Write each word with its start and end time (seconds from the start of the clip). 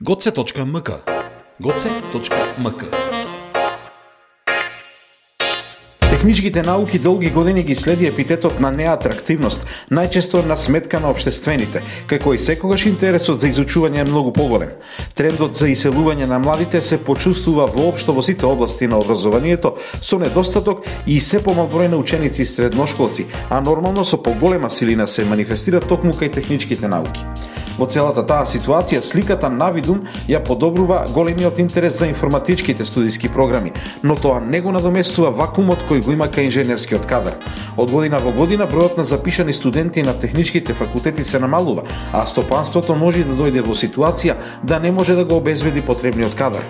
goce.mk 0.00 0.90
goce.mk 1.60 2.84
Техничките 6.00 6.62
науки 6.62 6.98
долги 6.98 7.30
години 7.30 7.62
ги 7.62 7.74
следи 7.74 8.06
епитетот 8.06 8.60
на 8.60 8.70
неатрактивност, 8.70 9.64
најчесто 9.90 10.44
на 10.46 10.56
сметка 10.56 11.00
на 11.00 11.08
обштествените, 11.10 11.80
кај 12.08 12.34
и 12.34 12.38
секогаш 12.38 12.86
интересот 12.86 13.40
за 13.40 13.48
изучување 13.48 14.04
е 14.04 14.04
многу 14.04 14.32
поголем. 14.32 14.76
Трендот 15.14 15.56
за 15.56 15.72
иселување 15.72 16.28
на 16.28 16.38
младите 16.38 16.82
се 16.82 17.00
почувствува 17.00 17.66
воопшто 17.66 18.12
во 18.12 18.22
сите 18.22 18.44
области 18.46 18.86
на 18.86 18.98
образованието 18.98 19.78
со 20.02 20.18
недостаток 20.18 20.84
и 21.06 21.20
се 21.20 21.40
помал 21.40 21.72
број 21.72 21.88
на 21.88 21.96
ученици 21.96 22.42
и 22.42 22.46
средношколци, 22.46 23.26
а 23.48 23.60
нормално 23.60 24.04
со 24.04 24.22
поголема 24.22 24.70
силина 24.70 25.06
се 25.06 25.24
манифестира 25.24 25.80
токму 25.80 26.12
кај 26.12 26.32
техничките 26.32 26.88
науки. 26.88 27.24
Во 27.78 27.84
целата 27.86 28.22
таа 28.24 28.46
ситуација 28.48 29.02
сликата 29.04 29.50
навидум 29.52 30.06
ја 30.28 30.40
подобрува 30.44 31.02
големиот 31.12 31.58
интерес 31.60 31.98
за 31.98 32.06
информатичките 32.08 32.84
студиски 32.84 33.28
програми, 33.28 33.72
но 34.02 34.16
тоа 34.16 34.40
не 34.40 34.60
го 34.60 34.72
надоместува 34.72 35.30
вакуумот 35.30 35.84
кој 35.90 36.00
го 36.04 36.12
има 36.12 36.28
кај 36.32 36.48
инженерскиот 36.48 37.06
кадар. 37.06 37.36
Од 37.76 37.90
година 37.90 38.18
во 38.24 38.32
година 38.32 38.64
бројот 38.66 38.96
на 38.96 39.04
запишани 39.04 39.52
студенти 39.52 40.02
на 40.02 40.16
техничките 40.18 40.74
факултети 40.74 41.24
се 41.24 41.38
намалува, 41.38 41.84
а 42.12 42.26
стопанството 42.26 42.96
може 42.96 43.24
да 43.24 43.36
дојде 43.36 43.60
во 43.60 43.76
ситуација 43.76 44.40
да 44.62 44.80
не 44.80 44.92
може 44.92 45.14
да 45.14 45.24
го 45.24 45.36
обезбеди 45.36 45.82
потребниот 45.82 46.34
кадар. 46.34 46.64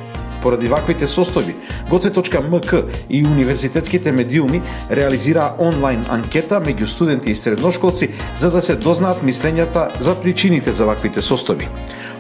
Поради 0.46 0.68
ваквите 0.70 1.09
состојби, 1.10 1.56
goce.mk 1.91 2.84
и 3.10 3.24
универзитетските 3.27 4.12
медиуми 4.14 4.60
реализираа 4.91 5.56
онлайн 5.59 6.04
анкета 6.06 6.60
меѓу 6.62 6.87
студенти 6.87 7.32
и 7.34 7.34
средношколци 7.34 8.12
за 8.38 8.51
да 8.54 8.62
се 8.62 8.77
дознаат 8.78 9.24
мислењата 9.27 9.88
за 9.98 10.14
причините 10.14 10.70
за 10.73 10.87
ваквите 10.87 11.18
состојби. 11.18 11.66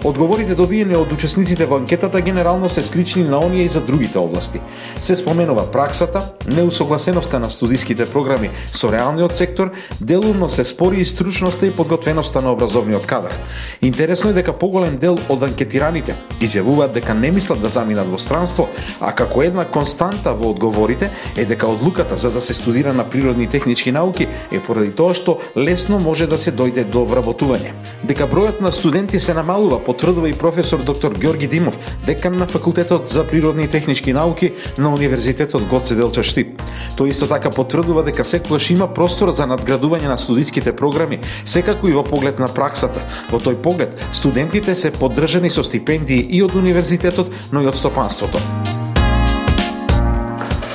Одговорите 0.04 0.54
добиени 0.54 0.94
од 0.96 1.12
учесниците 1.12 1.66
во 1.66 1.78
анкетата 1.80 2.20
генерално 2.20 2.70
се 2.70 2.82
слични 2.82 3.24
на 3.24 3.40
оние 3.40 3.64
и 3.64 3.68
за 3.68 3.80
другите 3.80 4.18
области. 4.18 4.60
Се 5.00 5.16
споменува 5.16 5.70
праксата, 5.70 6.22
неусогласеноста 6.46 7.38
на 7.40 7.50
студиските 7.50 8.06
програми 8.06 8.50
со 8.72 8.92
реалниот 8.92 9.36
сектор, 9.36 9.70
делумно 10.00 10.48
се 10.48 10.64
спори 10.64 11.00
и 11.00 11.04
стручноста 11.04 11.66
и 11.66 11.70
подготвеноста 11.70 12.42
на 12.42 12.52
образовниот 12.52 13.06
кадар. 13.06 13.34
Интересно 13.82 14.30
е 14.30 14.32
дека 14.32 14.52
поголем 14.52 14.98
дел 14.98 15.18
од 15.28 15.42
анкетираните 15.42 16.14
изјавуваат 16.40 16.92
дека 16.92 17.14
не 17.14 17.30
мислат 17.30 17.62
да 17.62 17.68
заминат 17.68 18.08
во 18.10 18.18
странство, 18.18 18.68
а 19.00 19.12
како 19.12 19.42
една 19.42 19.64
константа 19.64 20.34
во 20.34 20.50
одговорите 20.50 21.10
е 21.36 21.44
дека 21.44 21.66
одлуката 21.66 22.16
за 22.16 22.30
да 22.30 22.40
се 22.40 22.54
студира 22.54 22.92
на 22.92 23.08
природни 23.10 23.44
и 23.44 23.50
технички 23.50 23.92
науки 23.92 24.28
е 24.52 24.60
поради 24.60 24.90
тоа 24.90 25.14
што 25.14 25.38
лесно 25.56 25.98
може 25.98 26.26
да 26.26 26.38
се 26.38 26.52
дојде 26.52 26.84
до 26.84 27.06
вработување. 27.08 27.72
Дека 28.04 28.28
бројот 28.28 28.60
на 28.60 28.72
студенти 28.72 29.20
се 29.20 29.34
намалува 29.34 29.80
потврдува 29.86 30.28
и 30.28 30.34
професор 30.34 30.82
доктор 30.82 31.14
Ѓорги 31.14 31.48
Димов, 31.48 31.78
декан 32.06 32.38
на 32.38 32.46
факултетот 32.46 33.08
за 33.08 33.24
природни 33.24 33.64
и 33.64 33.68
технички 33.68 34.12
науки 34.12 34.52
на 34.78 34.90
Универзитетот 34.90 35.68
Гоце 35.70 35.94
Делча 35.94 36.24
Штип. 36.26 36.62
Тој 36.98 37.14
исто 37.14 37.28
така 37.30 37.50
потврдува 37.54 38.02
дека 38.02 38.24
секогаш 38.24 38.70
има 38.74 38.88
простор 38.90 39.30
за 39.30 39.46
надградување 39.46 40.10
на 40.10 40.18
студиските 40.18 40.74
програми, 40.76 41.20
секако 41.44 41.88
и 41.88 41.94
во 41.94 42.02
поглед 42.02 42.42
на 42.42 42.48
праксата. 42.48 43.04
Во 43.30 43.38
тој 43.38 43.62
поглед, 43.62 43.94
студентите 44.12 44.74
се 44.74 44.90
поддржани 44.90 45.50
со 45.50 45.62
стипендии 45.62 46.26
и 46.26 46.42
од 46.42 46.56
универзитетот, 46.58 47.30
но 47.52 47.62
и 47.62 47.70
од 47.70 47.78
стопанството. 47.78 48.42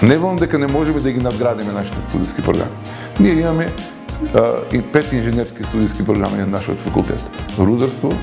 Не 0.01 0.17
волам 0.17 0.37
дека 0.37 0.57
не 0.57 0.67
можеме 0.67 0.99
да 0.99 1.11
ги 1.11 1.19
надградиме 1.19 1.73
нашите 1.73 1.97
студиски 2.09 2.41
програми. 2.41 2.71
Ние 3.19 3.33
имаме 3.33 3.69
а, 4.33 4.63
и 4.73 4.81
пет 4.81 5.13
инженерски 5.13 5.63
студиски 5.63 6.05
програми 6.05 6.37
на 6.37 6.47
нашиот 6.47 6.79
факултет. 6.79 7.21
Рударство, 7.59 8.13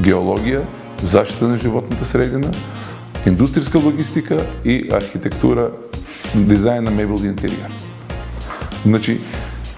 геологија, 0.00 0.64
заштита 1.02 1.48
на 1.48 1.56
животната 1.56 2.04
средина, 2.04 2.50
индустријска 3.26 3.82
логистика 3.84 4.46
и 4.64 4.88
архитектура, 4.92 5.70
дизајн 6.34 6.88
на 6.88 6.90
мебел 6.90 7.22
и 7.22 7.26
интериор. 7.26 7.70
Значи, 8.84 9.20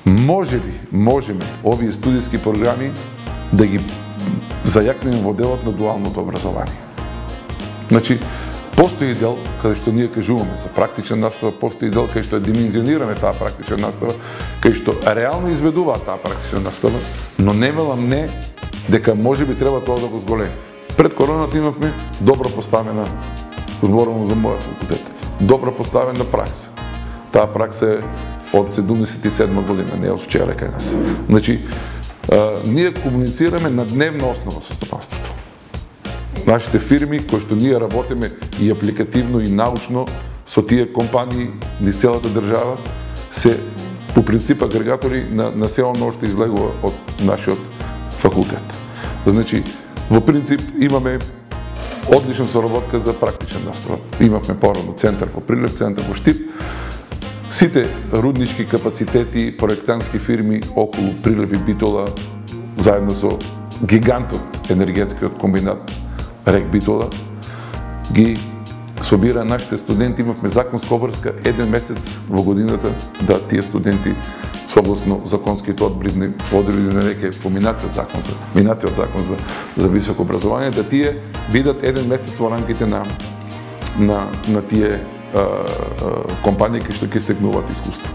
може 0.07 0.57
ли, 0.57 0.81
можеме 0.93 1.45
овие 1.65 1.93
студиски 1.93 2.39
програми 2.39 2.93
да 3.53 3.67
ги 3.67 3.81
зајакнеме 4.67 5.23
во 5.23 5.35
делот 5.35 5.65
на 5.65 5.73
дуалното 5.73 6.21
образование. 6.21 6.75
Значи, 7.89 8.19
постои 8.77 9.15
дел 9.15 9.39
каде 9.63 9.77
што 9.79 9.93
ние 9.93 10.11
кажуваме 10.11 10.59
за 10.59 10.69
практична 10.69 11.17
настава, 11.17 11.53
постои 11.53 11.91
дел 11.91 12.09
каде 12.13 12.27
што 12.27 12.41
димензионираме 12.41 13.15
таа 13.15 13.33
практична 13.39 13.79
настава, 13.87 14.13
каде 14.61 14.77
што 14.77 14.97
реално 15.07 15.53
изведува 15.55 15.99
таа 16.03 16.19
практична 16.19 16.61
настава, 16.67 16.99
но 17.39 17.55
не 17.55 17.73
велам 17.73 18.09
не 18.09 18.29
дека 18.89 19.15
може 19.15 19.45
би 19.45 19.55
треба 19.55 19.81
тоа 19.85 20.01
да 20.01 20.07
го 20.07 20.19
зголеми. 20.19 20.53
Пред 20.97 21.15
короната 21.15 21.59
имавме 21.59 21.93
добро 22.21 22.49
поставена, 22.49 23.07
зборувам 23.83 24.27
за 24.27 24.35
мојот 24.35 24.63
факултет, 24.63 25.03
добро 25.41 25.73
поставена 25.73 26.25
пракса. 26.25 26.69
Таа 27.33 27.47
пракса 27.53 27.87
е 27.87 28.03
од 28.57 28.73
77 28.73 29.67
година, 29.67 29.99
не 30.01 30.11
од 30.11 30.23
вчера 30.23 30.57
кај 30.57 30.73
нас. 30.73 30.95
Значи, 31.29 31.61
а, 32.33 32.63
ние 32.65 32.95
комуницираме 32.95 33.71
на 33.71 33.85
дневна 33.85 34.31
основа 34.31 34.63
со 34.63 34.75
стопанството. 34.75 35.33
Нашите 36.47 36.79
фирми, 36.79 37.21
кои 37.27 37.41
што 37.41 37.57
ние 37.57 37.81
работиме 37.81 38.31
и 38.61 38.71
апликативно 38.71 39.41
и 39.41 39.49
научно 39.49 40.07
со 40.47 40.63
тие 40.63 40.87
компании 40.93 41.51
низ 41.81 41.97
целата 41.97 42.29
држава, 42.29 42.79
се 43.31 43.59
по 44.15 44.23
принцип 44.23 44.63
агрегатори 44.63 45.27
на, 45.31 45.51
на 45.51 45.69
се 45.69 45.83
оно 45.85 46.13
што 46.13 46.25
излегува 46.25 46.73
од 46.87 46.95
нашиот 47.21 47.61
факултет. 48.23 48.56
Значи, 49.27 49.65
во 50.11 50.21
принцип 50.21 50.61
имаме 50.79 51.19
одлична 52.09 52.45
соработка 52.45 52.99
за 52.99 53.13
практичен 53.13 53.65
настава. 53.67 53.99
Имавме 54.21 54.55
порано 54.55 54.93
центар 54.93 55.29
во 55.35 55.41
Прилеп, 55.41 55.77
центар 55.77 56.05
во 56.09 56.15
Штип. 56.15 56.51
Сите 57.51 57.89
руднички 58.13 58.65
капацитети, 58.65 59.57
проектантски 59.57 60.19
фирми 60.19 60.63
околу 60.77 61.15
Прилеп 61.23 61.53
и 61.53 61.57
Битола, 61.57 62.07
заедно 62.79 63.11
со 63.11 63.39
гигантот 63.83 64.71
енергетскиот 64.71 65.41
комбинат 65.41 65.91
Рек 66.47 66.71
Битола, 66.71 67.11
ги 68.13 68.39
собира 69.03 69.45
нашите 69.45 69.77
студенти, 69.77 70.23
имавме 70.23 70.49
законска 70.49 70.95
обрска 70.95 71.33
еден 71.45 71.71
месец 71.71 71.99
во 72.29 72.43
годината 72.43 72.91
да 73.23 73.41
тие 73.49 73.63
студенти 73.63 74.15
согласно 74.77 75.23
законските 75.25 75.85
одбридни 75.85 76.35
одредби 76.53 76.93
на 76.93 77.01
веќе 77.01 77.31
поминатиот 77.41 77.95
закон 77.97 78.21
за 78.27 78.35
минатиот 78.53 78.97
закон 78.97 79.23
за 79.25 79.37
за 79.77 79.89
високо 79.89 80.23
образование 80.23 80.71
да 80.71 80.85
тие 80.85 81.17
бидат 81.53 81.83
еден 81.83 82.09
месец 82.09 82.37
во 82.37 82.51
рамките 82.51 82.87
на 82.87 83.05
на 83.99 84.27
на 84.49 84.63
тие 84.63 85.01
компании 86.45 86.85
кои 86.85 86.93
што 86.93 87.09
ќе 87.09 87.25
стекнуваат 87.25 87.73
искуство. 87.73 88.11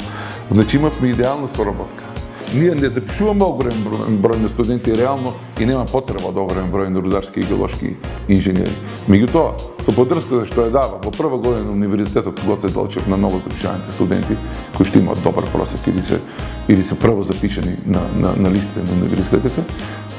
Значи 0.51 0.77
имавме 0.77 1.09
идеална 1.09 1.47
соработка. 1.47 2.10
Ние 2.53 2.75
не 2.75 2.89
запишуваме 2.89 3.45
огромен 3.47 3.83
број, 3.85 4.15
број 4.19 4.39
на 4.43 4.49
студенти 4.51 4.91
реално 4.91 5.31
и 5.59 5.65
нема 5.65 5.85
потреба 5.87 6.33
од 6.33 6.39
огромен 6.41 6.71
број 6.71 6.89
на 6.91 6.99
рударски 6.99 7.39
и 7.39 7.45
геолошки 7.47 7.93
инженери. 8.27 8.73
Меѓутоа, 9.07 9.53
со 9.79 9.93
поддршката 9.95 10.43
што 10.49 10.65
ја 10.67 10.73
дава 10.75 10.99
во 10.99 11.13
прва 11.15 11.39
година 11.39 11.69
на 11.69 11.71
универзитетот 11.71 12.43
Гоце 12.43 12.67
Делчев 12.67 13.07
на 13.07 13.15
ново 13.15 13.39
запишаните 13.39 13.95
студенти 13.95 14.35
кои 14.75 14.85
што 14.85 14.99
имаат 14.99 15.23
добар 15.23 15.47
просек 15.53 15.87
или 15.87 16.03
се 16.03 16.19
или 16.67 16.83
се 16.83 16.99
прво 16.99 17.23
запишани 17.23 17.77
на 17.85 18.03
на, 18.19 18.35
на 18.35 18.51
листите 18.51 18.83
на 18.83 18.99
универзитетите, 18.99 19.63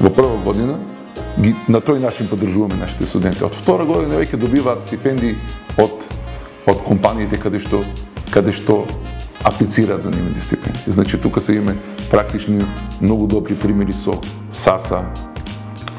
во 0.01 0.09
прва 0.09 0.41
година 0.41 0.79
ги, 1.39 1.53
на 1.67 1.81
тој 1.81 2.01
начин 2.01 2.27
поддржуваме 2.27 2.81
нашите 2.81 3.05
студенти. 3.05 3.43
Од 3.45 3.53
втора 3.53 3.85
година 3.85 4.17
веќе 4.17 4.41
добиваат 4.41 4.81
стипендии 4.81 5.37
од 5.77 6.01
од 6.65 6.81
компаниите 6.81 7.37
каде 7.37 7.59
што 7.59 7.83
каде 8.33 8.53
што 8.57 8.87
аплицираат 9.43 10.03
за 10.03 10.09
нивните 10.09 10.41
стипендии. 10.41 10.83
Значи 10.87 11.21
тука 11.21 11.41
се 11.41 11.53
имаме 11.53 11.77
практични 12.11 12.65
многу 13.01 13.27
добри 13.27 13.55
примери 13.55 13.93
со 13.93 14.21
САСА, 14.51 15.01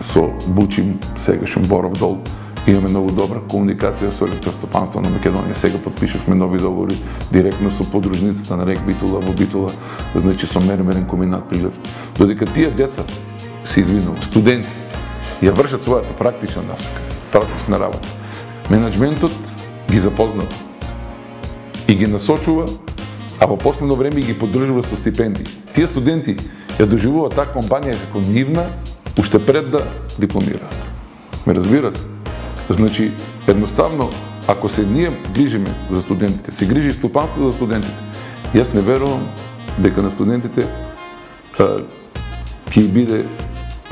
со 0.00 0.30
Бучим, 0.46 0.98
сегашен 1.18 1.62
Боров 1.62 1.92
дол. 1.92 2.18
Имаме 2.66 2.88
многу 2.88 3.12
добра 3.12 3.42
комуникација 3.44 4.08
со 4.08 4.24
електростопанство 4.24 5.00
на 5.00 5.10
Македонија. 5.12 5.52
Сега 5.52 5.78
подпишавме 5.78 6.34
нови 6.34 6.58
договори 6.58 6.96
директно 7.32 7.70
со 7.70 7.84
подружницата 7.84 8.56
на 8.56 8.66
Рек 8.66 8.80
Битула 8.86 9.20
во 9.20 9.32
Битула, 9.32 9.70
значи 10.14 10.46
со 10.46 10.60
мермерен 10.60 11.04
комбинат 11.04 11.48
Прилев. 11.48 11.74
Додека 12.18 12.46
тие 12.46 12.70
деца, 12.70 13.02
се 13.64 13.80
извинувам, 13.80 14.22
студенти, 14.22 14.68
ја 15.42 15.52
вршат 15.52 15.84
својата 15.84 16.16
практична 16.16 16.62
насока, 16.62 17.04
практична 17.32 17.78
работа. 17.78 18.08
Менеджментот 18.70 19.36
ги 19.90 20.00
запознава 20.00 20.48
и 21.88 21.94
ги 21.94 22.06
насочува 22.06 22.64
а 23.44 23.46
во 23.46 23.58
последно 23.58 23.94
време 23.94 24.22
ги 24.22 24.32
поддржува 24.32 24.82
со 24.82 24.96
стипендии. 24.96 25.44
Тие 25.74 25.86
студенти 25.86 26.38
ја 26.78 26.86
доживуваат 26.88 27.34
таа 27.36 27.44
компанија 27.52 27.98
како 28.06 28.22
нивна 28.24 28.70
уште 29.20 29.36
пред 29.36 29.68
да 29.70 29.82
дипломираат. 30.18 30.72
Ме 31.44 31.54
разбирате? 31.54 32.00
Значи, 32.70 33.12
едноставно, 33.46 34.08
ако 34.48 34.68
се 34.68 34.86
ние 34.86 35.12
грижиме 35.34 35.68
за 35.90 36.00
студентите, 36.00 36.52
се 36.52 36.66
грижи 36.66 36.96
стопанство 36.96 37.50
за 37.50 37.52
студентите, 37.52 38.00
јас 38.54 38.72
не 38.74 38.80
верувам 38.80 39.28
дека 39.78 40.00
на 40.00 40.10
студентите 40.10 40.64
ќе 41.60 42.88
биде 42.88 43.26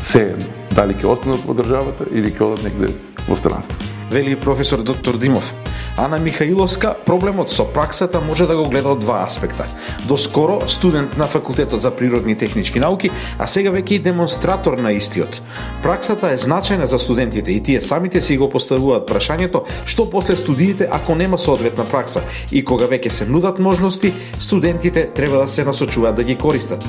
се 0.00 0.32
дали 0.72 0.96
ќе 0.96 1.12
останат 1.12 1.44
во 1.44 1.52
државата 1.52 2.08
или 2.08 2.32
ќе 2.32 2.40
одат 2.40 2.64
негде 2.64 2.88
во 3.28 3.36
странство. 3.36 3.76
Вели 4.12 4.36
професор 4.36 4.82
доктор 4.82 5.16
Димов. 5.16 5.54
Ана 5.96 6.18
Михаиловска, 6.18 6.94
проблемот 7.06 7.50
со 7.50 7.64
праксата 7.64 8.20
може 8.20 8.46
да 8.46 8.56
го 8.56 8.68
гледа 8.68 8.92
од 8.92 9.00
два 9.00 9.22
аспекта. 9.24 9.64
Доскоро 10.04 10.68
студент 10.68 11.16
на 11.16 11.26
факултетот 11.26 11.80
за 11.80 11.90
природни 11.90 12.32
и 12.32 12.36
технички 12.36 12.80
науки, 12.80 13.10
а 13.38 13.46
сега 13.46 13.72
веќе 13.72 13.92
и 13.92 13.98
демонстратор 13.98 14.76
на 14.76 14.92
истиот. 14.92 15.40
Праксата 15.82 16.28
е 16.28 16.36
значајна 16.36 16.84
за 16.84 16.98
студентите 16.98 17.52
и 17.52 17.62
тие 17.62 17.80
самите 17.80 18.20
си 18.20 18.36
го 18.36 18.50
поставуваат 18.52 19.08
прашањето 19.08 19.64
што 19.84 20.10
после 20.10 20.36
студиите 20.36 20.88
ако 20.92 21.14
нема 21.14 21.38
соодветна 21.38 21.88
пракса 21.88 22.20
и 22.52 22.64
кога 22.64 22.84
веќе 22.84 23.08
се 23.08 23.24
нудат 23.24 23.58
можности, 23.58 24.12
студентите 24.40 25.08
треба 25.14 25.38
да 25.38 25.48
се 25.48 25.64
насочуваат 25.64 26.16
да 26.16 26.24
ги 26.24 26.36
користат. 26.36 26.84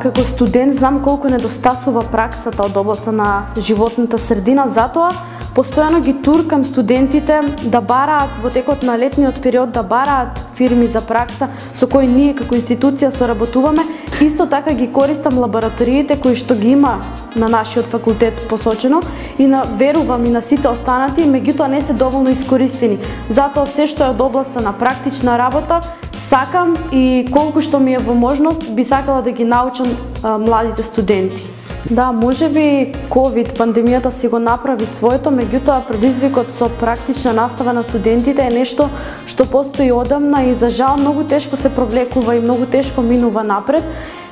Како 0.00 0.22
студент 0.24 0.72
знам 0.74 1.02
колку 1.04 1.28
недостасува 1.28 2.06
праксата 2.08 2.64
од 2.64 2.76
областа 2.80 3.12
на 3.12 3.30
животната 3.60 4.18
средина, 4.18 4.64
затоа 4.68 5.10
Постојано 5.50 5.98
ги 6.00 6.12
туркам 6.22 6.62
студентите 6.64 7.40
да 7.62 7.80
бараат 7.82 8.36
во 8.42 8.52
текот 8.54 8.84
на 8.86 8.94
летниот 8.98 9.40
период 9.42 9.72
да 9.74 9.82
бараат 9.82 10.38
фирми 10.54 10.86
за 10.86 11.00
пракса 11.02 11.48
со 11.74 11.88
кои 11.90 12.06
ние 12.06 12.36
како 12.38 12.54
институција 12.54 13.10
соработуваме. 13.10 13.82
Исто 14.20 14.46
така 14.46 14.74
ги 14.74 14.92
користам 14.92 15.38
лабораториите 15.38 16.18
кои 16.20 16.36
што 16.36 16.52
ги 16.54 16.74
има 16.76 16.98
на 17.36 17.48
нашиот 17.48 17.86
факултет 17.88 18.36
посочено 18.48 19.00
и 19.38 19.46
на 19.46 19.62
верувам 19.80 20.26
и 20.26 20.30
на 20.30 20.42
сите 20.42 20.68
останати, 20.68 21.24
меѓутоа 21.24 21.72
не 21.72 21.80
се 21.80 21.96
доволно 21.96 22.28
искористени. 22.30 22.98
Затоа 23.30 23.64
се 23.64 23.86
што 23.88 24.04
е 24.04 24.12
од 24.12 24.20
областа 24.20 24.60
на 24.60 24.76
практична 24.76 25.38
работа 25.40 25.80
сакам 26.28 26.76
и 26.92 27.24
колку 27.32 27.64
што 27.64 27.80
ми 27.80 27.96
е 27.96 28.04
во 28.04 28.12
можност 28.14 28.68
би 28.76 28.84
сакала 28.84 29.22
да 29.22 29.32
ги 29.32 29.44
научам 29.44 29.88
а, 30.22 30.36
младите 30.38 30.82
студенти. 30.82 31.59
Да, 31.88 32.12
може 32.12 32.48
би 32.48 32.92
COVID, 33.08 33.56
пандемијата 33.56 34.10
си 34.10 34.28
го 34.28 34.38
направи 34.38 34.84
своето, 34.86 35.30
меѓутоа 35.32 35.80
предизвикот 35.88 36.52
со 36.52 36.68
практична 36.68 37.32
настава 37.32 37.72
на 37.72 37.84
студентите 37.84 38.42
е 38.42 38.52
нешто 38.52 38.90
што 39.26 39.46
постои 39.48 39.88
одамна 39.92 40.44
и 40.44 40.54
за 40.54 40.68
жал 40.68 41.00
многу 41.00 41.24
тешко 41.24 41.56
се 41.56 41.72
провлекува 41.72 42.36
и 42.36 42.40
многу 42.40 42.66
тешко 42.66 43.00
минува 43.02 43.42
напред. 43.42 43.84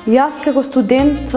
Јас 0.09 0.37
како 0.45 0.63
студент 0.63 1.33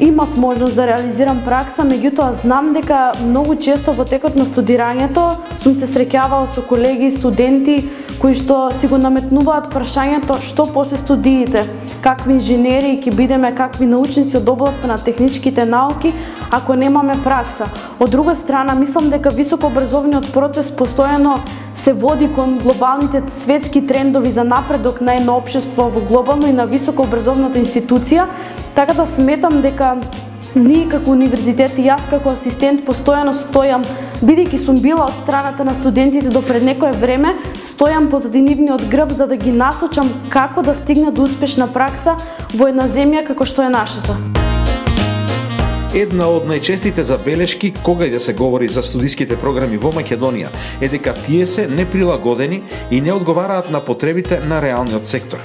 имав 0.00 0.36
можност 0.36 0.74
да 0.74 0.86
реализирам 0.86 1.44
пракса, 1.46 1.86
меѓутоа 1.86 2.34
знам 2.42 2.72
дека 2.74 3.12
многу 3.22 3.54
често 3.54 3.94
во 3.94 4.04
текот 4.04 4.34
на 4.34 4.50
студирањето 4.50 5.30
сум 5.62 5.78
се 5.78 5.86
среќавала 5.86 6.50
со 6.50 6.62
колеги 6.62 7.06
и 7.06 7.14
студенти 7.14 7.88
кои 8.20 8.34
што 8.36 8.68
си 8.76 8.86
го 8.86 8.98
наметнуваат 9.00 9.70
прашањето 9.72 10.36
што 10.44 10.66
после 10.68 10.98
студиите, 11.00 11.64
какви 12.04 12.36
инженери 12.36 12.98
ќе 13.00 13.14
бидеме, 13.16 13.54
какви 13.56 13.88
научници 13.88 14.36
од 14.36 14.48
областа 14.48 14.86
на 14.90 14.98
техничките 15.00 15.64
науки, 15.64 16.12
ако 16.50 16.76
немаме 16.76 17.16
пракса. 17.24 17.70
Од 17.98 18.10
друга 18.10 18.34
страна, 18.34 18.74
мислам 18.74 19.08
дека 19.10 19.32
високообразовниот 19.32 20.32
процес 20.34 20.68
постојано 20.68 21.38
се 21.74 21.92
води 21.92 22.28
кон 22.34 22.58
глобалните 22.58 23.22
светски 23.40 23.86
трендови 23.86 24.30
за 24.30 24.44
напредок 24.44 25.00
на 25.00 25.14
едно 25.16 25.38
општество 25.40 25.88
во 25.88 26.00
глобално 26.00 26.48
и 26.48 26.52
на 26.52 26.66
високообразовната 26.66 27.58
институција, 27.58 28.28
така 28.74 28.92
да 28.94 29.06
сметам 29.06 29.62
дека 29.62 29.96
ние 30.54 30.88
како 30.88 31.12
универзитет 31.12 31.78
и 31.78 31.86
јас 31.86 32.02
како 32.10 32.32
асистент 32.34 32.82
постојано 32.86 33.32
стојам, 33.36 33.84
бидејќи 34.22 34.58
сум 34.64 34.80
била 34.82 35.06
од 35.06 35.14
страната 35.22 35.64
на 35.64 35.74
студентите 35.74 36.30
до 36.30 36.42
пред 36.42 36.64
некое 36.66 36.92
време, 36.92 37.36
стојам 37.62 38.10
позади 38.10 38.42
нивниот 38.42 38.88
грб 38.90 39.14
за 39.16 39.26
да 39.30 39.36
ги 39.36 39.52
насочам 39.52 40.10
како 40.28 40.62
да 40.62 40.74
стигнат 40.74 41.14
до 41.14 41.28
успешна 41.28 41.68
пракса 41.70 42.16
во 42.54 42.68
една 42.68 42.88
земја 42.88 43.24
како 43.26 43.46
што 43.46 43.62
е 43.62 43.70
нашата. 43.70 44.18
Една 45.94 46.28
од 46.30 46.44
најчестите 46.46 47.02
забелешки 47.02 47.72
кога 47.82 48.06
и 48.06 48.10
да 48.10 48.20
се 48.20 48.32
говори 48.34 48.68
за 48.68 48.82
студиските 48.82 49.36
програми 49.36 49.78
во 49.78 49.90
Македонија 49.90 50.52
е 50.80 50.88
дека 50.88 51.14
тие 51.26 51.46
се 51.46 51.66
неприлагодени 51.66 52.62
и 52.90 53.00
не 53.00 53.12
одговараат 53.12 53.70
на 53.70 53.80
потребите 53.80 54.40
на 54.46 54.62
реалниот 54.62 55.06
сектор. 55.06 55.42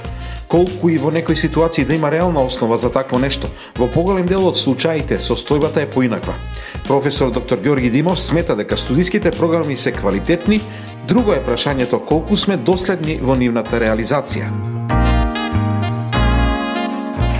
Колку 0.48 0.88
и 0.88 0.98
во 0.98 1.10
некои 1.10 1.36
ситуации 1.36 1.84
да 1.84 1.94
има 1.94 2.10
реална 2.10 2.44
основа 2.44 2.78
за 2.78 2.92
такво 2.92 3.18
нешто, 3.18 3.48
во 3.76 3.88
поголем 3.88 4.26
дел 4.26 4.46
од 4.46 4.56
случаите 4.56 5.18
состојбата 5.18 5.82
е 5.82 5.90
поинаква. 5.90 6.34
Професор 6.86 7.30
доктор 7.30 7.58
Ѓорги 7.58 7.90
Димов 7.90 8.20
смета 8.20 8.56
дека 8.56 8.76
студиските 8.76 9.30
програми 9.30 9.76
се 9.76 9.92
квалитетни, 9.92 10.60
друго 11.08 11.32
е 11.32 11.42
прашањето 11.42 11.98
колку 12.04 12.36
сме 12.36 12.56
доследни 12.56 13.18
во 13.22 13.34
нивната 13.34 13.80
реализација. 13.82 14.50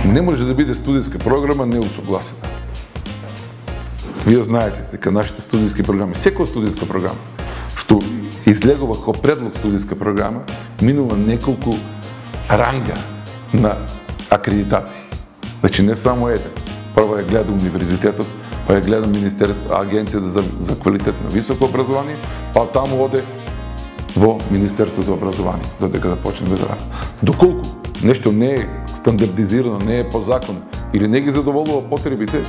Не 0.07 0.23
може 0.23 0.45
да 0.45 0.55
биде 0.55 0.75
студиска 0.75 1.19
програма 1.19 1.67
неусогласена 1.67 2.57
Вие 4.27 4.43
знаете 4.43 4.81
дека 4.91 5.11
нашите 5.11 5.43
студиски 5.43 5.83
програми, 5.87 6.19
секоја 6.19 6.49
студиска 6.51 6.87
програма, 6.91 7.47
што 7.79 8.01
излегува 8.51 8.97
како 8.99 9.13
предлог 9.15 9.55
студиска 9.55 9.95
програма, 9.95 10.41
минува 10.83 11.15
неколку 11.15 11.77
ранга 12.51 12.95
на 13.53 13.77
акредитации. 14.31 15.01
Значи 15.61 15.83
не 15.83 15.97
само 15.97 16.29
еден. 16.29 16.53
Прво 16.95 17.19
ја 17.19 17.27
гледа 17.29 17.53
универзитетот, 17.53 18.27
па 18.67 18.79
ја 18.79 18.85
гледа 18.85 19.07
Министерство, 19.07 19.69
Агенцијата 19.77 20.27
за, 20.33 20.43
за 20.61 20.79
квалитет 20.81 21.15
на 21.25 21.29
високо 21.29 21.65
образование, 21.65 22.17
па 22.55 22.67
таму 22.67 23.03
оде 23.05 23.23
во 24.17 24.39
Министерство 24.51 25.03
за 25.03 25.13
образование, 25.13 25.65
додека 25.81 26.09
да 26.09 26.17
почне 26.17 26.49
да 26.49 26.57
работи. 26.57 26.85
Доколку 27.23 27.69
нешто 28.03 28.33
не 28.33 28.55
е 28.55 28.69
стандардизирано, 28.95 29.79
не 29.79 30.01
е 30.01 30.09
по 30.09 30.21
закон 30.21 30.63
или 30.95 31.09
не 31.09 31.21
ги 31.21 31.31
задоволува 31.31 31.83
потребите, 31.91 32.45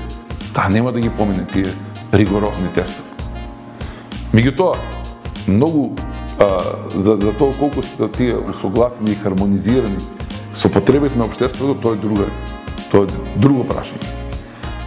таа 0.53 0.69
нема 0.69 0.91
да 0.91 0.99
ги 0.99 1.09
помине 1.09 1.45
тие 1.45 1.67
ригорозни 2.13 2.67
тестови. 2.73 3.03
Меѓутоа, 4.33 4.77
многу 5.47 5.95
а, 6.39 6.59
за, 6.95 7.15
за 7.15 7.33
тоа 7.33 7.53
колку 7.59 7.83
се 7.83 8.07
тие 8.07 8.37
усогласени 8.37 9.11
и 9.11 9.15
хармонизирани 9.15 9.97
со 10.53 10.69
потребите 10.69 11.17
на 11.17 11.25
обштеството, 11.25 11.81
тоа 11.81 11.93
е 11.93 12.01
друга, 12.01 12.25
тоа 12.91 13.05
е 13.05 13.39
друго 13.39 13.63
прашање. 13.63 14.01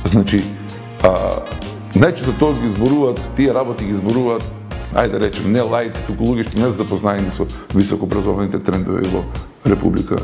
Значи, 0.04 0.42
а, 1.02 1.44
најчесто 1.94 2.34
тоа 2.38 2.54
ги 2.54 2.72
зборуваат, 2.74 3.20
тие 3.36 3.54
работи 3.54 3.84
ги 3.84 3.94
зборуваат, 3.94 4.44
ајде 4.94 5.12
да 5.12 5.22
речем, 5.26 5.52
не 5.52 5.62
лајци, 5.62 6.06
туку 6.06 6.32
луѓе 6.32 6.48
што 6.48 6.58
не 6.58 6.70
се 6.70 6.82
запознаени 6.82 7.30
со 7.30 7.46
високообразованите 7.74 8.58
трендови 8.58 9.06
во 9.12 9.24
Република 9.64 10.18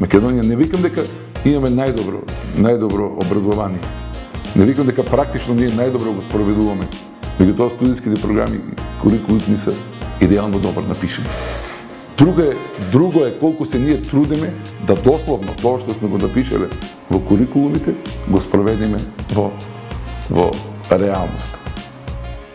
Македонија. 0.00 0.44
Не 0.44 0.56
викам 0.56 0.82
дека 0.82 1.04
имаме 1.44 1.72
најдобро, 1.72 2.24
најдобро 2.56 3.12
образование 3.24 3.80
Не 4.54 4.64
викам 4.64 4.86
дека 4.86 5.00
практично 5.02 5.54
ние 5.56 5.70
најдобро 5.72 6.12
го 6.12 6.20
спроведуваме, 6.20 6.84
меѓутоа 7.38 7.72
студиските 7.72 8.20
програми 8.20 8.58
курикулите 9.00 9.50
ни 9.50 9.56
се 9.56 9.72
идеално 10.22 10.58
да 10.58 10.68
добро 10.68 10.82
напишени. 10.82 11.26
Друго 12.18 12.40
е, 12.40 12.56
друго 12.92 13.24
е 13.24 13.38
колку 13.38 13.66
се 13.66 13.78
ние 13.78 14.02
трудиме 14.02 14.54
да 14.86 14.94
дословно 14.94 15.54
тоа 15.62 15.78
што 15.78 15.94
сме 15.94 16.08
го 16.08 16.18
напишале 16.18 16.68
во 17.10 17.20
курикулумите 17.20 17.94
го 18.28 18.40
спроведиме 18.40 19.00
во 19.34 19.50
во 20.30 20.50
реалност. 20.92 21.58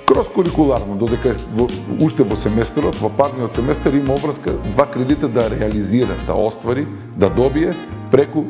Кроз 0.08 0.30
курикуларно, 0.30 0.96
додека 0.96 1.34
во, 1.52 1.68
уште 2.00 2.24
во 2.24 2.36
семестерот, 2.36 2.96
во 2.96 3.10
парниот 3.10 3.54
семестер 3.54 3.94
има 3.94 4.14
обврска 4.14 4.56
два 4.72 4.86
кредита 4.86 5.28
да 5.28 5.50
реализира, 5.50 6.16
да 6.28 6.34
оствари, 6.34 6.88
да 7.16 7.30
добие 7.30 7.76
преку 8.12 8.46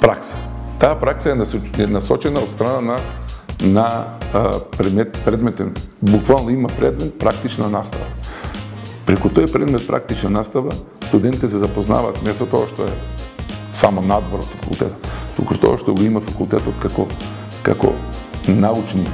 пракса. 0.00 0.36
Таа 0.80 1.00
пракса 1.00 1.32
е 1.32 1.86
насочена 1.86 2.42
од 2.44 2.50
страна 2.50 2.80
на 2.80 2.98
на 3.62 4.04
предмет, 4.78 5.18
предметен, 5.24 5.74
буквално 6.02 6.50
има 6.50 6.68
предмет 6.68 7.18
практична 7.18 7.68
настава. 7.68 8.04
Преку 9.06 9.28
тој 9.28 9.52
предмет 9.52 9.86
практична 9.86 10.30
настава, 10.30 10.72
студентите 11.04 11.48
се 11.48 11.58
запознаваат 11.58 12.22
не 12.24 12.34
со 12.34 12.46
тоа 12.48 12.64
што 12.66 12.88
е 12.88 12.94
само 13.76 14.00
надвор 14.00 14.40
од 14.40 14.48
факултетот, 14.62 15.08
туку 15.36 15.58
тоа 15.60 15.76
што 15.78 15.92
го 15.92 16.02
има 16.02 16.24
факултетот 16.24 16.80
како 16.80 17.08
како 17.62 17.92
научни 18.48 19.04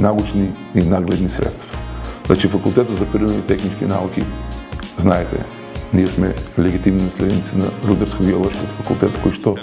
научни 0.00 0.52
и 0.74 0.82
нагледни 0.82 1.28
средства. 1.28 1.78
Значи 2.26 2.48
факултетот 2.48 2.98
за 2.98 3.06
природни 3.06 3.38
и 3.38 3.42
технички 3.42 3.84
науки, 3.84 4.24
знаете, 4.96 5.44
ние 5.92 6.06
сме 6.06 6.34
легитимни 6.58 7.02
наследници 7.02 7.58
на 7.58 7.66
Рудерско-геолошкиот 7.86 8.72
факултет 8.80 9.16
кој 9.24 9.32
што 9.32 9.54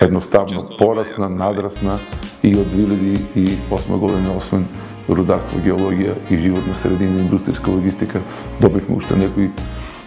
едноставно 0.00 0.62
порасна, 0.78 1.28
надрасна 1.28 1.98
и 2.42 2.56
од 2.56 2.66
2008 2.74 3.98
година, 3.98 4.36
освен 4.36 4.66
рударство, 5.08 5.58
геологија 5.62 6.16
и 6.30 6.36
животна 6.36 6.74
средина, 6.74 7.22
индустријска 7.22 7.70
логистика, 7.70 8.20
добивме 8.60 8.96
уште 8.96 9.16
некои 9.16 9.50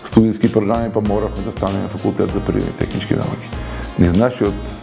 студиски 0.06 0.52
програми, 0.52 0.92
па 0.94 1.02
моравме 1.02 1.44
да 1.46 1.52
станеме 1.52 1.88
факултет 1.88 2.34
за 2.34 2.40
природни 2.40 2.76
технички 2.78 3.16
науки. 3.16 3.50
Низ 4.00 4.14
од 4.42 4.74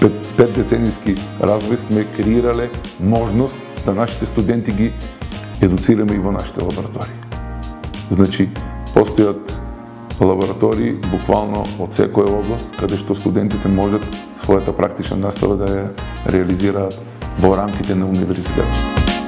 пет, 0.00 0.16
пет 0.36 0.56
деценијски 0.56 1.16
развој 1.40 1.76
сме 1.76 2.04
креирале 2.16 2.70
можност 3.00 3.56
да 3.84 3.94
нашите 3.94 4.26
студенти 4.26 4.72
ги 4.72 4.92
едуцираме 5.60 6.14
и 6.14 6.18
во 6.18 6.32
нашите 6.32 6.62
лаборатории. 6.64 7.16
Значи, 8.10 8.48
постојат 8.94 9.59
лаборатории 10.26 10.96
буквално 11.10 11.64
од 11.80 11.96
секоја 11.96 12.40
област, 12.40 12.74
каде 12.80 12.98
што 13.00 13.14
студентите 13.14 13.68
можат 13.68 14.04
својата 14.44 14.74
практична 14.76 15.16
настава 15.16 15.56
да 15.56 15.70
ја 15.70 15.86
реализираат 16.34 16.96
во 17.40 17.56
рамките 17.56 17.94
на 17.94 18.08
универзитетот. 18.08 19.19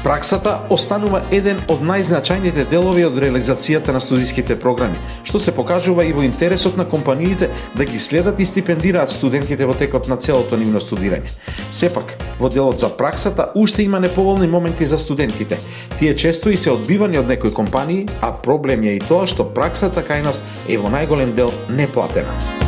Праксата 0.00 0.54
останува 0.72 1.18
еден 1.28 1.58
од 1.68 1.82
најзначајните 1.84 2.62
делови 2.70 3.02
од 3.04 3.18
реализацијата 3.20 3.92
на 3.92 4.00
студиските 4.00 4.54
програми, 4.56 4.96
што 5.28 5.36
се 5.36 5.52
покажува 5.52 6.06
и 6.08 6.14
во 6.16 6.24
интересот 6.24 6.78
на 6.80 6.86
компаниите 6.88 7.50
да 7.76 7.84
ги 7.84 8.00
следат 8.00 8.40
и 8.40 8.46
стипендираат 8.48 9.12
студентите 9.12 9.66
во 9.68 9.74
текот 9.76 10.08
на 10.08 10.16
целото 10.16 10.56
нивно 10.56 10.80
студирање. 10.80 11.28
Сепак, 11.70 12.16
во 12.40 12.48
делот 12.48 12.80
за 12.80 12.88
праксата 12.88 13.50
уште 13.54 13.82
има 13.82 14.00
неповолни 14.00 14.48
моменти 14.48 14.88
за 14.88 14.98
студентите. 14.98 15.60
Тие 15.98 16.16
често 16.16 16.48
и 16.48 16.56
се 16.56 16.72
одбивани 16.72 17.20
од 17.20 17.28
некои 17.28 17.52
компании, 17.52 18.08
а 18.22 18.32
проблем 18.32 18.88
е 18.88 18.96
и 18.96 19.04
тоа 19.04 19.28
што 19.28 19.44
праксата 19.44 20.00
кај 20.00 20.24
нас 20.24 20.40
е 20.68 20.80
во 20.80 20.88
најголем 20.88 21.36
дел 21.36 21.52
неплатена. 21.68 22.59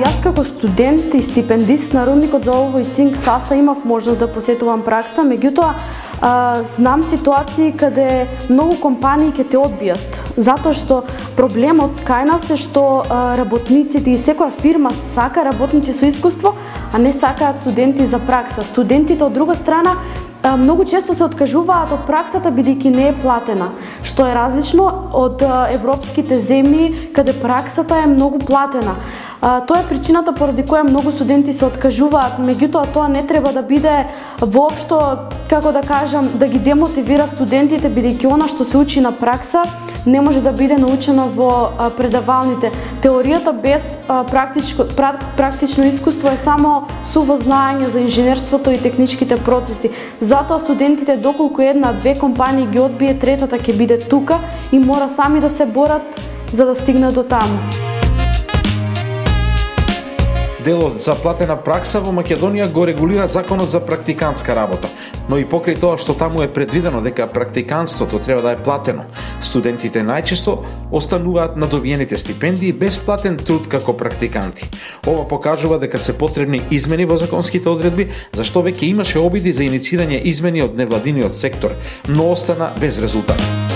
Јас 0.00 0.16
како 0.24 0.40
студент 0.48 1.12
и 1.12 1.18
стипендист 1.20 1.92
на 1.92 2.06
рудникот 2.08 2.46
за 2.48 2.54
олово 2.54 2.78
и 2.80 2.86
цинк 2.96 3.18
САСА 3.20 3.56
имав 3.60 3.82
можност 3.84 4.18
да 4.18 4.28
посетувам 4.32 4.80
пракса, 4.80 5.20
меѓутоа 5.28 5.74
знам 6.76 7.02
ситуации 7.04 7.74
каде 7.76 8.24
многу 8.48 8.78
компании 8.80 9.28
ќе 9.36 9.44
те 9.52 9.60
одбијат, 9.60 10.16
затоа 10.40 10.72
што 10.72 11.02
проблемот 11.36 12.00
кај 12.08 12.24
нас 12.32 12.48
е 12.48 12.56
што 12.56 13.04
работниците 13.10 14.14
и 14.14 14.16
секоја 14.16 14.56
фирма 14.62 14.94
сака 15.12 15.44
работници 15.44 15.92
со 15.92 16.08
искуство, 16.08 16.54
а 16.92 16.98
не 16.98 17.12
сакаат 17.12 17.60
студенти 17.60 18.06
за 18.06 18.24
пракса. 18.24 18.64
Студентите 18.64 19.24
од 19.24 19.36
друга 19.36 19.54
страна 19.54 19.98
многу 20.42 20.84
често 20.84 21.14
се 21.14 21.24
откажуваат 21.24 21.92
од 21.92 22.06
праксата 22.08 22.48
бидејќи 22.48 22.92
не 22.94 23.08
е 23.10 23.16
платена, 23.16 23.70
што 24.02 24.26
е 24.26 24.34
различно 24.34 24.86
од 25.12 25.42
европските 25.74 26.40
земји 26.40 27.12
каде 27.12 27.34
праксата 27.36 28.00
е 28.00 28.06
многу 28.06 28.38
платена. 28.38 28.96
Тоа 29.40 29.80
е 29.80 29.88
причината 29.88 30.32
поради 30.36 30.62
која 30.62 30.84
многу 30.88 31.12
студенти 31.12 31.52
се 31.52 31.64
откажуваат, 31.64 32.40
меѓутоа 32.40 32.92
тоа 32.92 33.08
не 33.08 33.22
треба 33.26 33.52
да 33.52 33.62
биде 33.62 34.06
воопшто, 34.40 34.98
како 35.48 35.72
да 35.72 35.80
кажам, 35.80 36.28
да 36.34 36.48
ги 36.48 36.58
демотивира 36.58 37.28
студентите, 37.28 37.88
бидејќи 37.88 38.32
она 38.32 38.48
што 38.48 38.64
се 38.64 38.76
учи 38.76 39.00
на 39.00 39.12
пракса 39.12 39.64
не 40.06 40.20
може 40.20 40.40
да 40.40 40.52
биде 40.52 40.76
научено 40.76 41.28
во 41.34 41.70
предавалните. 41.96 42.72
Теоријата 43.02 43.52
без 43.52 43.82
практичко, 44.06 44.84
практично 45.36 45.84
искуство 45.84 46.28
е 46.28 46.36
само 46.36 46.86
суво 47.12 47.36
знаење 47.36 47.88
за 47.88 48.00
инженерството 48.00 48.70
и 48.70 48.82
техничките 48.82 49.36
процеси. 49.36 49.90
Затоа 50.20 50.58
студентите 50.58 51.16
доколку 51.16 51.62
една 51.62 51.92
две 51.92 52.14
компании 52.14 52.66
ги 52.66 52.80
одбие, 52.80 53.18
третата 53.18 53.58
ќе 53.58 53.76
биде 53.76 53.98
тука 53.98 54.38
и 54.72 54.78
мора 54.78 55.08
сами 55.08 55.40
да 55.40 55.50
се 55.50 55.66
борат 55.66 56.02
за 56.52 56.66
да 56.66 56.74
стигнат 56.74 57.14
до 57.14 57.22
таму. 57.22 57.89
Делот 60.64 61.00
за 61.00 61.14
заплатена 61.14 61.54
пракса 61.56 62.02
во 62.04 62.12
Македонија 62.12 62.66
го 62.72 62.82
регулира 62.84 63.28
законот 63.28 63.70
за 63.70 63.80
практикантска 63.80 64.54
работа, 64.54 64.90
но 65.28 65.38
и 65.40 65.46
покрај 65.48 65.78
тоа 65.80 65.96
што 65.96 66.12
таму 66.12 66.42
е 66.44 66.50
предвидено 66.52 67.00
дека 67.00 67.26
практиканството 67.32 68.18
треба 68.18 68.42
да 68.42 68.52
е 68.52 68.60
платено, 68.60 69.06
студентите 69.40 70.04
најчесто 70.04 70.58
остануваат 70.92 71.56
на 71.56 71.66
добиените 71.66 72.18
стипендии 72.18 72.72
без 72.72 72.98
платен 72.98 73.40
труд 73.40 73.68
како 73.72 73.96
практиканти. 73.96 74.68
Ова 75.06 75.24
покажува 75.28 75.78
дека 75.78 75.98
се 75.98 76.12
потребни 76.12 76.62
измени 76.70 77.08
во 77.08 77.16
законските 77.16 77.68
одредби, 77.68 78.10
зашто 78.36 78.60
веќе 78.60 78.92
имаше 78.92 79.18
обиди 79.18 79.52
за 79.52 79.64
иницирање 79.64 80.20
измени 80.28 80.62
од 80.62 80.76
невладиниот 80.76 81.34
сектор, 81.34 81.78
но 82.08 82.32
остана 82.32 82.74
без 82.80 83.00
резултат. 83.00 83.69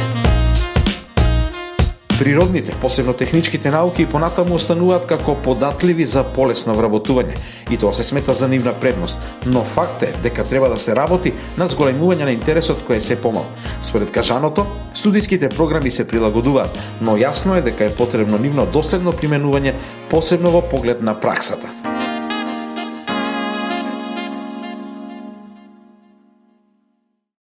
Природните, 2.25 2.73
посебно 2.81 3.12
техничките 3.12 3.71
науки 3.71 4.02
и 4.02 4.07
понатаму 4.09 4.54
остануваат 4.57 5.04
како 5.04 5.35
податливи 5.45 6.07
за 6.09 6.23
полесно 6.25 6.73
вработување 6.73 7.37
и 7.69 7.76
тоа 7.76 7.93
се 7.93 8.07
смета 8.09 8.33
за 8.33 8.49
нивна 8.49 8.73
предност, 8.81 9.21
но 9.45 9.61
факт 9.61 10.02
е 10.09 10.14
дека 10.25 10.45
треба 10.49 10.73
да 10.73 10.81
се 10.81 10.97
работи 10.97 11.35
на 11.61 11.69
зголемување 11.69 12.25
на 12.25 12.33
интересот 12.33 12.81
кој 12.88 12.97
е 12.97 13.04
се 13.04 13.21
помал. 13.21 13.45
Според 13.85 14.09
кажаното, 14.09 14.64
студиските 14.95 15.52
програми 15.52 15.90
се 15.93 16.09
прилагодуваат, 16.09 16.81
но 17.04 17.21
јасно 17.21 17.59
е 17.59 17.69
дека 17.69 17.85
е 17.85 17.93
потребно 17.95 18.40
нивно 18.40 18.64
доследно 18.64 19.12
применување, 19.12 19.76
посебно 20.09 20.57
во 20.57 20.64
поглед 20.64 21.04
на 21.04 21.21
праксата. 21.21 21.84